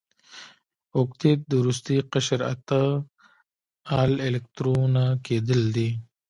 اوکتیت 0.97 1.39
د 1.47 1.51
وروستي 1.61 1.97
قشر 2.11 2.41
اته 2.53 2.81
ال 4.01 4.11
الکترونه 4.27 5.03
کیدل 5.25 5.61
دي. 5.75 5.89